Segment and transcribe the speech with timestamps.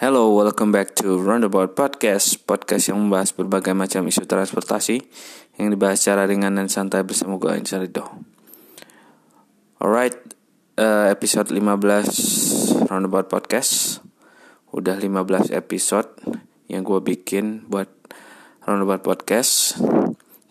[0.00, 5.04] Hello, welcome back to Roundabout Podcast Podcast yang membahas berbagai macam isu transportasi
[5.60, 8.08] Yang dibahas secara ringan dan santai bersama gue Insya Ridho
[9.76, 10.16] Alright,
[10.80, 14.00] uh, episode 15 Roundabout Podcast.
[14.72, 16.08] Udah 15 episode
[16.72, 17.92] yang gue bikin buat
[18.64, 19.76] Roundabout Podcast.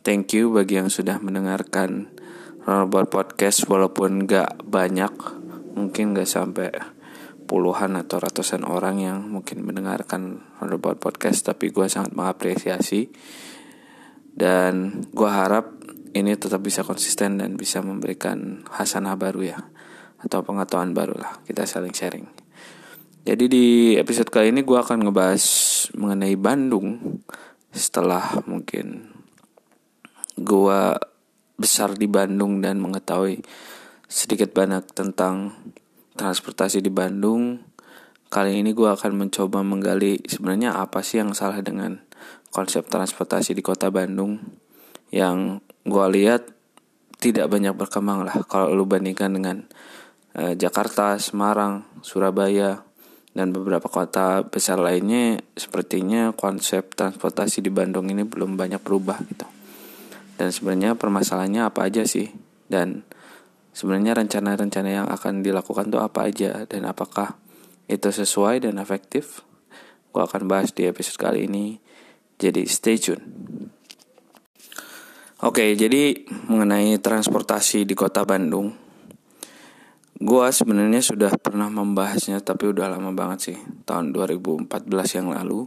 [0.05, 2.13] Thank you bagi yang sudah mendengarkan
[2.61, 5.09] Roundabout Podcast Walaupun gak banyak
[5.73, 7.00] Mungkin gak sampai
[7.51, 13.11] puluhan atau ratusan orang yang mungkin mendengarkan Roundabout Podcast tapi gue sangat mengapresiasi.
[14.31, 15.75] Dan gue harap
[16.15, 19.59] ini tetap bisa konsisten dan bisa memberikan hasanah baru ya
[20.23, 22.31] atau pengetahuan baru lah kita saling sharing.
[23.27, 23.67] Jadi di
[23.99, 25.43] episode kali ini gue akan ngebahas
[25.99, 27.19] mengenai Bandung
[27.75, 29.11] setelah mungkin
[30.39, 30.81] gue
[31.59, 33.43] besar di Bandung dan mengetahui
[34.09, 35.53] sedikit banyak tentang
[36.21, 37.57] transportasi di Bandung.
[38.29, 41.97] Kali ini gue akan mencoba menggali sebenarnya apa sih yang salah dengan
[42.53, 44.37] konsep transportasi di kota Bandung
[45.09, 46.47] yang gue lihat
[47.17, 49.57] tidak banyak berkembang lah kalau lu bandingkan dengan
[50.37, 52.85] eh, Jakarta, Semarang, Surabaya
[53.31, 59.47] dan beberapa kota besar lainnya sepertinya konsep transportasi di Bandung ini belum banyak berubah gitu.
[60.35, 62.31] Dan sebenarnya permasalahannya apa aja sih?
[62.67, 63.03] Dan
[63.71, 67.39] sebenarnya rencana-rencana yang akan dilakukan tuh apa aja dan apakah
[67.87, 69.43] itu sesuai dan efektif?
[70.11, 71.79] Gue akan bahas di episode kali ini.
[72.35, 73.23] Jadi stay tune.
[75.41, 76.13] Oke jadi
[76.51, 78.81] mengenai transportasi di kota Bandung
[80.21, 83.57] gue sebenarnya sudah pernah membahasnya tapi udah lama banget sih
[83.89, 84.69] tahun 2014
[85.17, 85.65] yang lalu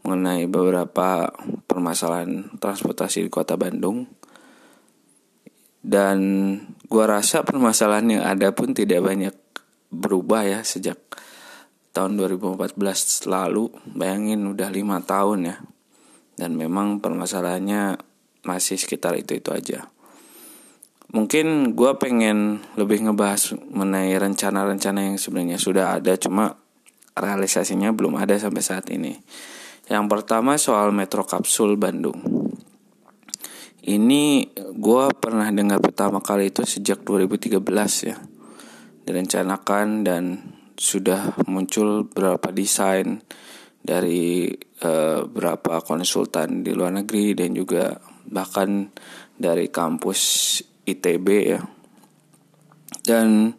[0.00, 1.28] mengenai beberapa
[1.68, 4.08] permasalahan transportasi di kota Bandung
[5.82, 6.18] dan
[6.86, 9.34] gua rasa permasalahan yang ada pun tidak banyak
[9.90, 10.96] berubah ya sejak
[11.92, 12.78] tahun 2014
[13.28, 13.68] lalu.
[13.92, 15.56] Bayangin udah lima tahun ya.
[16.38, 18.00] Dan memang permasalahannya
[18.46, 19.90] masih sekitar itu itu aja.
[21.12, 26.56] Mungkin gue pengen lebih ngebahas mengenai rencana-rencana yang sebenarnya sudah ada cuma
[27.12, 29.20] realisasinya belum ada sampai saat ini.
[29.92, 32.41] Yang pertama soal metro kapsul Bandung
[33.82, 37.58] ini gue pernah dengar pertama kali itu sejak 2013
[38.06, 38.16] ya.
[39.02, 40.24] Direncanakan dan
[40.78, 43.26] sudah muncul beberapa desain
[43.82, 44.54] dari
[44.86, 47.98] uh, beberapa konsultan di luar negeri dan juga
[48.30, 48.94] bahkan
[49.34, 50.20] dari kampus
[50.86, 51.60] ITB ya.
[53.02, 53.50] Dan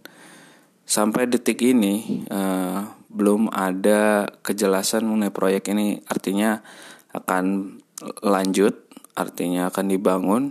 [0.87, 5.99] sampai detik ini uh, belum ada kejelasan mengenai proyek ini.
[6.07, 6.63] Artinya
[7.11, 7.75] akan
[8.23, 10.43] lanjut artinya akan dibangun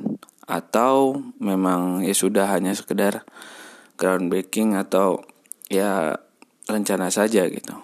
[0.47, 3.23] atau memang ya sudah hanya sekedar
[3.99, 5.23] groundbreaking atau
[5.71, 6.19] ya
[6.67, 7.75] rencana saja gitu.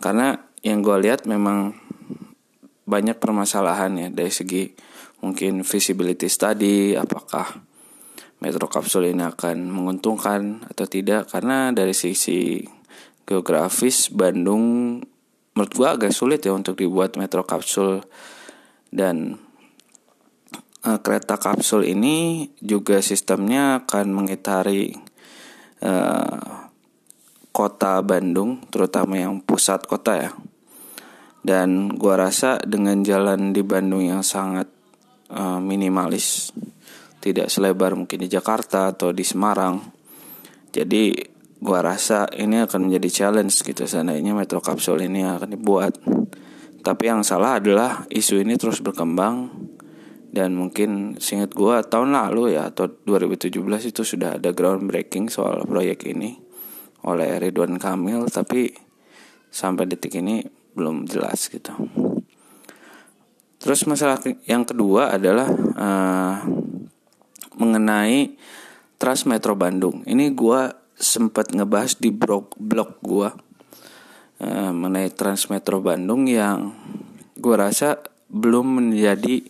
[0.00, 1.76] Karena yang gue lihat memang
[2.84, 4.68] banyak permasalahan ya dari segi
[5.24, 7.64] mungkin visibility study apakah
[8.44, 12.60] metro kapsul ini akan menguntungkan atau tidak karena dari sisi
[13.24, 15.00] geografis Bandung
[15.56, 18.04] menurut gue agak sulit ya untuk dibuat metro kapsul
[18.92, 19.40] dan
[20.84, 24.92] uh, kereta kapsul ini juga sistemnya akan mengitari
[25.80, 26.68] uh,
[27.50, 30.30] kota Bandung, terutama yang pusat kota ya.
[31.44, 34.68] Dan gua rasa dengan jalan di Bandung yang sangat
[35.32, 36.52] uh, minimalis,
[37.20, 39.80] tidak selebar mungkin di Jakarta atau di Semarang.
[40.72, 41.14] Jadi
[41.60, 45.94] gua rasa ini akan menjadi challenge gitu seandainya metro kapsul ini akan dibuat.
[46.84, 49.48] Tapi yang salah adalah isu ini terus berkembang
[50.34, 56.10] dan mungkin singkat gue tahun lalu ya atau 2017 itu sudah ada groundbreaking soal proyek
[56.10, 56.34] ini
[57.06, 58.74] oleh Ridwan Kamil tapi
[59.54, 60.42] sampai detik ini
[60.74, 61.70] belum jelas gitu.
[63.62, 64.18] Terus masalah
[64.50, 65.46] yang kedua adalah
[65.78, 66.36] uh,
[67.54, 68.34] mengenai
[68.98, 70.02] Trans Metro Bandung.
[70.02, 70.60] Ini gue
[70.98, 73.30] sempat ngebahas di blog blog gue
[74.42, 76.74] uh, mengenai Trans Metro Bandung yang
[77.38, 79.46] gue rasa belum menjadi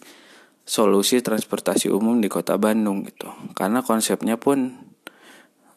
[0.64, 3.28] solusi transportasi umum di kota Bandung gitu.
[3.52, 4.72] Karena konsepnya pun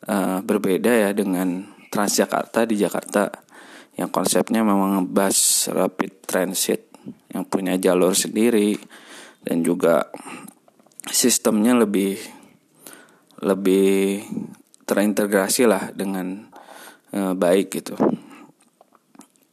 [0.07, 3.31] uh, berbeda ya dengan Transjakarta di Jakarta
[3.95, 6.91] yang konsepnya memang bus rapid transit
[7.31, 8.75] yang punya jalur sendiri
[9.41, 10.11] dan juga
[11.07, 12.19] sistemnya lebih
[13.39, 14.23] lebih
[14.83, 16.47] terintegrasi lah dengan
[17.15, 17.95] uh, baik gitu.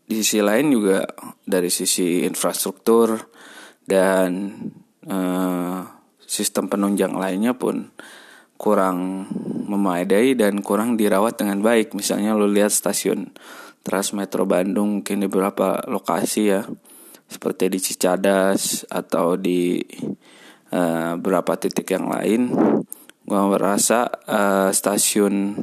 [0.04, 1.06] Di sisi lain juga
[1.46, 3.16] dari sisi infrastruktur
[3.86, 4.52] dan
[5.04, 5.80] Eh,
[6.24, 7.92] sistem penunjang lainnya pun
[8.56, 9.28] kurang
[9.68, 11.92] memadai dan kurang dirawat dengan baik.
[11.92, 13.36] Misalnya lo lihat stasiun
[13.84, 16.64] Trans Metro Bandung mungkin di beberapa lokasi ya
[17.28, 19.76] seperti di Cicadas atau di
[20.72, 22.52] uh, beberapa titik yang lain
[23.24, 25.56] gue merasa uh, stasiun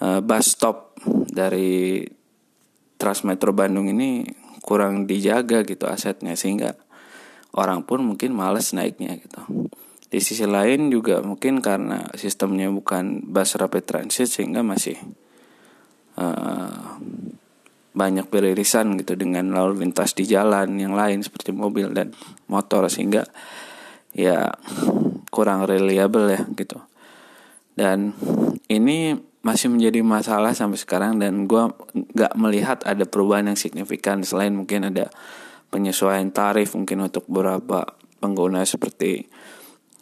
[0.00, 0.96] uh, bus stop
[1.28, 2.04] dari
[2.96, 4.24] Trans Metro Bandung ini
[4.64, 6.76] kurang dijaga gitu asetnya sehingga
[7.56, 9.68] orang pun mungkin males naiknya gitu.
[10.06, 14.94] Di sisi lain juga mungkin karena sistemnya bukan bus rapid transit sehingga masih
[16.20, 17.00] uh,
[17.96, 22.12] banyak beririsan gitu dengan lalu lintas di jalan yang lain seperti mobil dan
[22.46, 23.24] motor sehingga
[24.12, 24.52] ya
[25.32, 26.78] kurang reliable ya gitu.
[27.76, 28.12] Dan
[28.68, 34.52] ini masih menjadi masalah sampai sekarang dan gue nggak melihat ada perubahan yang signifikan selain
[34.52, 35.06] mungkin ada
[35.70, 37.84] penyesuaian tarif mungkin untuk beberapa
[38.18, 39.26] pengguna seperti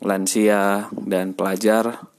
[0.05, 2.11] lansia dan pelajar.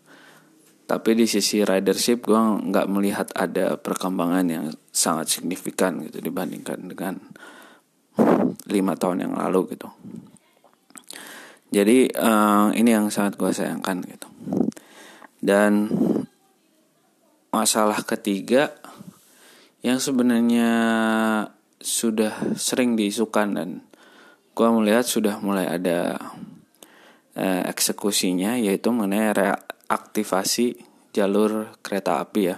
[0.86, 7.18] Tapi di sisi ridership gue nggak melihat ada perkembangan yang sangat signifikan gitu dibandingkan dengan
[8.70, 9.90] lima tahun yang lalu gitu.
[11.74, 14.30] Jadi uh, ini yang sangat gue sayangkan gitu.
[15.42, 15.90] Dan
[17.50, 18.78] masalah ketiga
[19.82, 20.70] yang sebenarnya
[21.80, 23.70] sudah sering diisukan dan
[24.56, 26.16] gue melihat sudah mulai ada
[27.36, 30.80] eh, eksekusinya yaitu mengenai reaktivasi
[31.12, 32.58] jalur kereta api ya.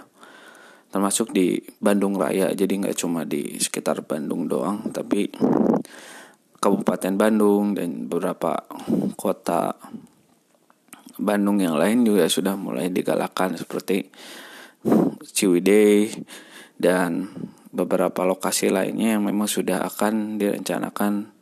[0.88, 5.28] Termasuk di Bandung Raya jadi nggak cuma di sekitar Bandung doang tapi
[6.58, 8.66] Kabupaten Bandung dan beberapa
[9.14, 9.78] kota
[11.18, 14.06] Bandung yang lain juga sudah mulai digalakan seperti
[15.22, 16.14] Ciwidey
[16.78, 17.26] dan
[17.68, 21.32] beberapa lokasi lainnya yang memang sudah akan direncanakan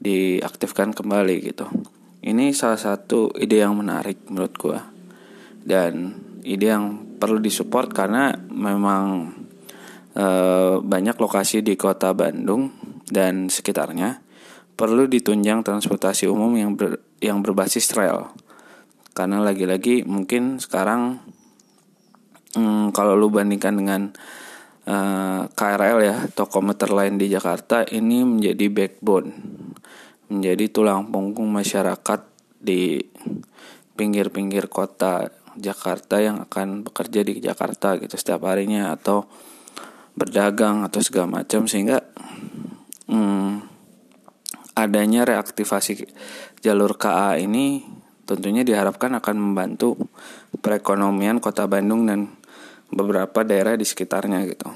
[0.00, 1.68] diaktifkan kembali gitu.
[2.26, 4.80] Ini salah satu ide yang menarik menurut gua
[5.66, 9.34] dan ide yang perlu disupport karena memang
[10.12, 10.26] e,
[10.82, 12.70] banyak lokasi di kota Bandung
[13.06, 14.22] dan sekitarnya
[14.76, 18.30] perlu ditunjang transportasi umum yang ber, yang berbasis rel.
[19.16, 21.24] Karena lagi-lagi mungkin sekarang
[22.52, 24.12] hmm, kalau lu bandingkan dengan
[24.86, 29.30] uh, eh, KRL ya atau komuter lain di Jakarta ini menjadi backbone
[30.26, 32.20] menjadi tulang punggung masyarakat
[32.58, 32.98] di
[33.94, 39.24] pinggir-pinggir kota Jakarta yang akan bekerja di Jakarta gitu setiap harinya atau
[40.16, 42.04] berdagang atau segala macam sehingga
[43.08, 43.64] hmm,
[44.76, 46.04] adanya reaktivasi
[46.60, 47.84] jalur KA ini
[48.26, 49.96] tentunya diharapkan akan membantu
[50.60, 52.35] perekonomian kota Bandung dan
[52.90, 54.68] beberapa daerah di sekitarnya gitu.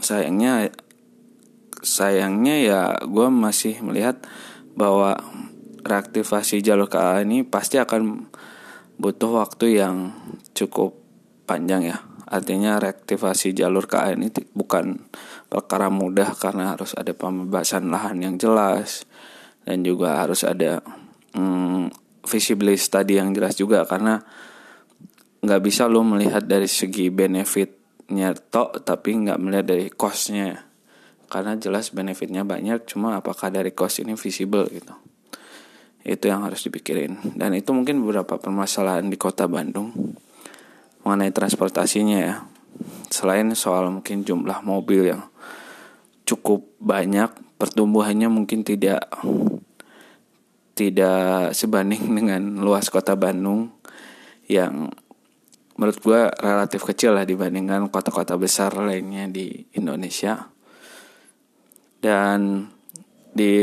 [0.00, 0.70] Sayangnya
[1.80, 4.20] sayangnya ya gue masih melihat
[4.76, 5.16] bahwa
[5.86, 8.26] reaktivasi jalur KA ini pasti akan
[8.98, 10.12] butuh waktu yang
[10.52, 10.98] cukup
[11.46, 11.98] panjang ya.
[12.26, 14.98] Artinya reaktivasi jalur KA ini bukan
[15.46, 19.06] perkara mudah karena harus ada pembebasan lahan yang jelas
[19.62, 20.82] dan juga harus ada
[21.38, 21.94] hmm,
[22.26, 24.26] visibility study yang jelas juga karena
[25.46, 30.66] nggak bisa lo melihat dari segi benefitnya tok tapi nggak melihat dari costnya.
[31.30, 34.94] Karena jelas benefitnya banyak cuma apakah dari cost ini visible gitu.
[36.02, 37.38] Itu yang harus dipikirin.
[37.38, 39.94] Dan itu mungkin beberapa permasalahan di kota Bandung
[41.06, 42.36] mengenai transportasinya ya.
[43.10, 45.22] Selain soal mungkin jumlah mobil yang
[46.26, 49.06] cukup banyak pertumbuhannya mungkin tidak
[50.76, 53.72] tidak sebanding dengan luas kota Bandung
[54.46, 54.90] yang
[55.76, 60.48] menurut gue relatif kecil lah dibandingkan kota-kota besar lainnya di Indonesia.
[61.96, 62.68] Dan
[63.36, 63.54] di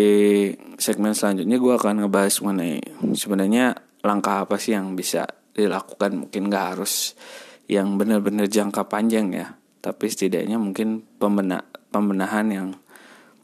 [0.77, 2.81] segmen selanjutnya gue akan ngebahas mengenai
[3.17, 3.73] sebenarnya
[4.05, 6.27] langkah apa sih yang bisa dilakukan.
[6.27, 7.17] Mungkin gak harus
[7.65, 9.47] yang benar-benar jangka panjang ya
[9.83, 11.59] tapi setidaknya mungkin pembena
[11.91, 12.67] pembenahan yang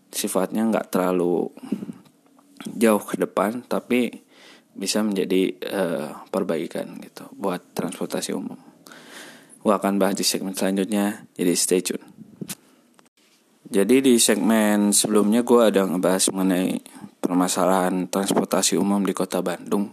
[0.08, 1.52] sifatnya nggak terlalu
[2.80, 3.68] jauh ke depan.
[3.68, 4.08] Tapi
[4.80, 8.56] bisa menjadi uh, perbaikan gitu buat transportasi umum.
[9.60, 12.00] Gue akan bahas di segmen selanjutnya, jadi stay tune.
[13.70, 16.80] Jadi di segmen sebelumnya gue ada ngebahas mengenai
[17.20, 19.92] permasalahan transportasi umum di kota Bandung.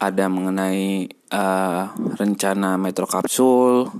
[0.00, 1.82] Ada mengenai uh,
[2.16, 3.90] rencana metro kapsul,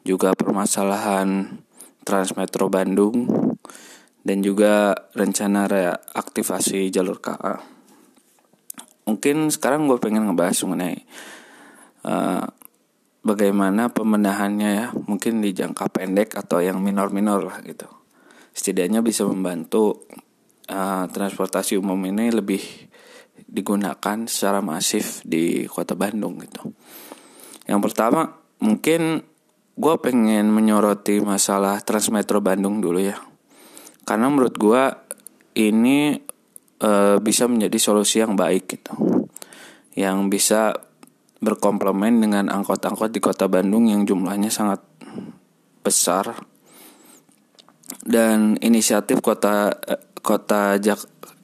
[0.00, 1.60] juga permasalahan
[2.02, 3.28] Transmetro Bandung,
[4.24, 7.81] dan juga rencana reaktivasi jalur KA
[9.06, 10.98] mungkin sekarang gue pengen ngebahas mengenai
[12.06, 12.46] uh,
[13.22, 14.86] bagaimana pemenahannya ya.
[14.94, 17.86] Mungkin di jangka pendek atau yang minor-minor lah gitu.
[18.52, 20.06] Setidaknya bisa membantu
[20.68, 22.60] uh, transportasi umum ini lebih
[23.48, 26.72] digunakan secara masif di kota Bandung gitu.
[27.68, 28.28] Yang pertama
[28.60, 29.22] mungkin
[29.72, 33.16] gue pengen menyoroti masalah Transmetro Bandung dulu ya.
[34.04, 34.82] Karena menurut gue
[35.56, 36.16] ini
[36.82, 36.90] e,
[37.22, 38.92] bisa menjadi solusi yang baik gitu.
[39.94, 40.60] Yang bisa
[41.42, 44.82] berkomplement dengan angkot-angkot di kota Bandung yang jumlahnya sangat
[45.82, 46.38] besar
[48.06, 51.02] dan inisiatif kota eh, kota Jak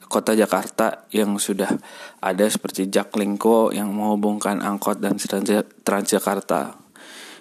[0.09, 1.69] kota Jakarta yang sudah
[2.17, 5.21] ada seperti Jaklingko yang menghubungkan angkot dan
[5.85, 6.73] Transjakarta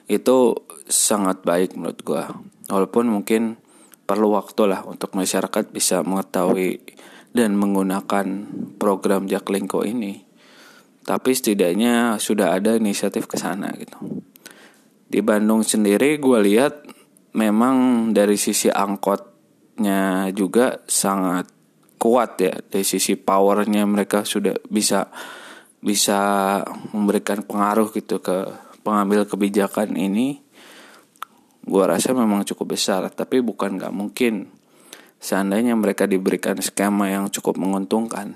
[0.05, 0.53] itu
[0.85, 2.29] sangat baik menurut gua
[2.69, 3.57] walaupun mungkin
[4.05, 6.81] perlu waktu lah untuk masyarakat bisa mengetahui
[7.39, 8.27] dan menggunakan
[8.83, 10.29] program Jaklingko ini
[11.09, 13.97] tapi setidaknya sudah ada inisiatif ke sana gitu.
[15.09, 16.85] Di Bandung sendiri gue lihat
[17.33, 21.49] memang dari sisi angkotnya juga sangat
[21.97, 25.09] kuat ya dari sisi powernya mereka sudah bisa
[25.81, 26.21] bisa
[26.93, 28.45] memberikan pengaruh gitu ke
[28.85, 30.45] pengambil kebijakan ini.
[31.69, 34.49] Gua rasa memang cukup besar tapi bukan nggak mungkin
[35.19, 38.33] seandainya mereka diberikan skema yang cukup menguntungkan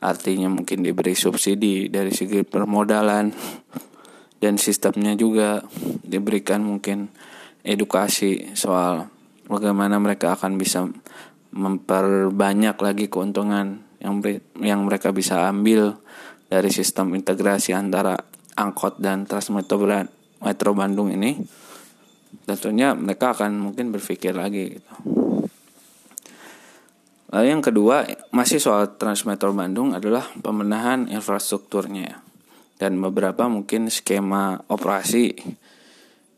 [0.00, 3.30] artinya mungkin diberi subsidi dari segi permodalan
[4.40, 5.60] dan sistemnya juga
[6.00, 7.12] diberikan mungkin
[7.60, 9.12] edukasi soal
[9.44, 10.88] bagaimana mereka akan bisa
[11.52, 14.24] memperbanyak lagi keuntungan yang
[14.56, 16.00] yang mereka bisa ambil
[16.48, 18.16] dari sistem integrasi antara
[18.56, 19.84] angkot dan Transmetro
[20.40, 21.36] Metro Bandung ini
[22.48, 25.19] tentunya mereka akan mungkin berpikir lagi gitu.
[27.30, 28.02] Lalu yang kedua
[28.34, 32.18] masih soal Transmetro Bandung adalah pemenahan infrastrukturnya
[32.74, 35.38] dan beberapa mungkin skema operasi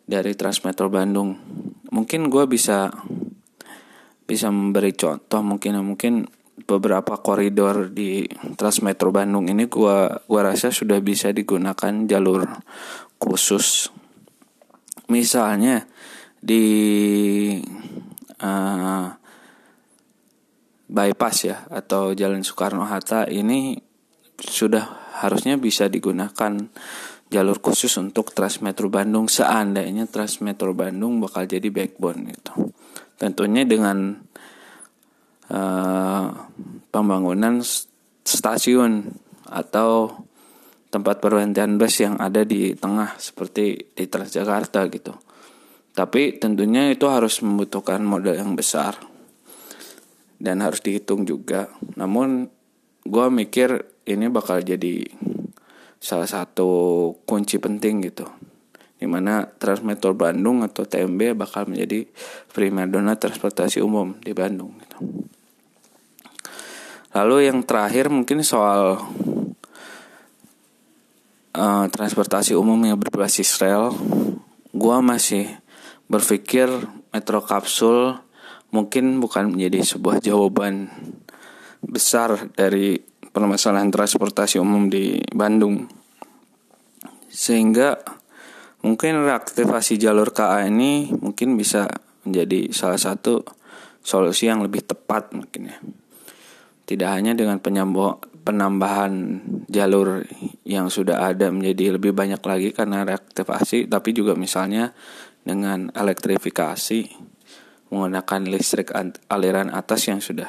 [0.05, 1.41] dari Transmetro Bandung.
[1.89, 2.93] Mungkin gue bisa
[4.29, 6.29] bisa memberi contoh mungkin mungkin
[6.65, 12.45] beberapa koridor di Transmetro Bandung ini gua gua rasa sudah bisa digunakan jalur
[13.17, 13.89] khusus.
[15.09, 15.85] Misalnya
[16.39, 16.65] di
[18.41, 19.07] uh,
[20.93, 23.81] bypass ya atau Jalan Soekarno Hatta ini
[24.37, 26.53] sudah harusnya bisa digunakan
[27.33, 32.69] jalur khusus untuk Transmetro Bandung seandainya Transmetro Bandung bakal jadi backbone gitu.
[33.17, 34.21] Tentunya dengan
[35.49, 36.27] uh,
[36.93, 37.65] pembangunan
[38.23, 39.17] stasiun
[39.49, 40.13] atau
[40.93, 45.17] tempat perhentian bus yang ada di tengah seperti di Transjakarta gitu.
[45.93, 49.12] Tapi tentunya itu harus membutuhkan modal yang besar
[50.43, 51.71] dan harus dihitung juga.
[51.95, 52.51] Namun
[53.07, 55.07] gue mikir ini bakal jadi
[56.03, 56.71] salah satu
[57.23, 58.27] kunci penting gitu
[59.03, 62.07] di mana Transmetro Bandung atau TMB bakal menjadi
[62.55, 64.79] primadona transportasi umum di Bandung.
[64.79, 64.99] Gitu.
[67.11, 69.03] Lalu yang terakhir mungkin soal
[71.59, 73.91] uh, transportasi umum yang berbasis rel,
[74.71, 75.51] gua masih
[76.07, 76.71] berpikir
[77.11, 78.23] metro kapsul
[78.73, 80.89] mungkin bukan menjadi sebuah jawaban
[81.85, 82.99] besar dari
[83.33, 85.87] permasalahan transportasi umum di Bandung.
[87.33, 87.97] Sehingga
[88.83, 91.87] Mungkin reaktivasi jalur KA ini mungkin bisa
[92.27, 93.47] menjadi salah satu
[94.03, 95.79] solusi yang lebih tepat mungkin ya.
[96.83, 97.63] Tidak hanya dengan
[98.43, 99.39] penambahan
[99.71, 100.27] jalur
[100.67, 104.91] yang sudah ada menjadi lebih banyak lagi karena reaktivasi, tapi juga misalnya
[105.47, 107.31] dengan elektrifikasi
[107.93, 108.89] menggunakan listrik
[109.29, 110.49] aliran atas yang sudah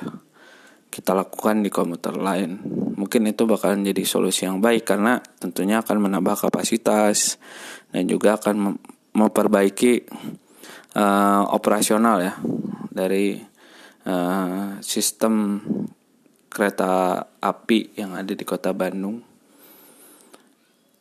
[0.87, 2.63] kita lakukan di komuter lain.
[2.95, 7.35] Mungkin itu bakal menjadi solusi yang baik karena tentunya akan menambah kapasitas
[7.91, 8.79] dan juga akan
[9.11, 10.07] memperbaiki
[10.95, 12.33] uh, operasional ya
[12.93, 13.35] dari
[14.07, 15.59] uh, sistem
[16.47, 19.25] kereta api yang ada di kota Bandung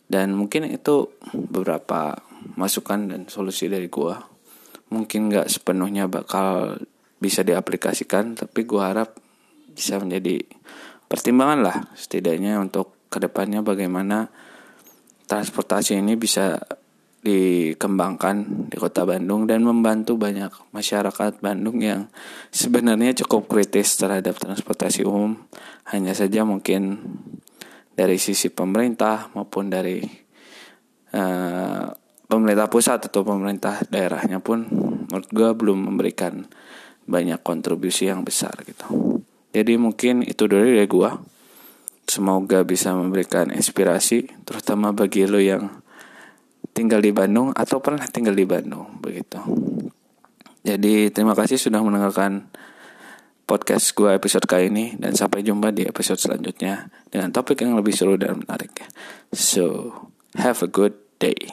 [0.09, 2.17] dan mungkin itu beberapa
[2.57, 4.32] masukan dan solusi dari gua
[4.93, 6.77] mungkin nggak sepenuhnya bakal
[7.17, 9.17] bisa diaplikasikan tapi gua harap
[9.73, 10.45] bisa menjadi
[11.09, 14.29] pertimbangan lah setidaknya untuk ke depannya bagaimana
[15.29, 16.61] transportasi ini bisa
[17.23, 22.11] dikembangkan di kota Bandung dan membantu banyak masyarakat Bandung yang
[22.51, 25.39] sebenarnya cukup kritis terhadap transportasi umum.
[25.95, 26.99] Hanya saja mungkin
[27.95, 30.03] dari sisi pemerintah maupun dari
[31.15, 31.87] uh,
[32.33, 36.49] pemerintah pusat atau pemerintah daerahnya pun menurut gue belum memberikan
[37.05, 39.21] banyak kontribusi yang besar gitu
[39.53, 41.11] jadi mungkin itu dulu dari gue
[42.09, 45.83] semoga bisa memberikan inspirasi terutama bagi lo yang
[46.73, 49.39] tinggal di Bandung atau pernah tinggal di Bandung begitu.
[50.65, 52.49] Jadi terima kasih sudah mendengarkan
[53.45, 57.93] podcast gue episode kali ini dan sampai jumpa di episode selanjutnya dengan topik yang lebih
[57.93, 58.89] seru dan menarik.
[59.35, 59.93] So
[60.39, 61.53] have a good day.